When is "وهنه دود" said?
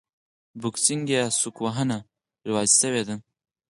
1.63-2.69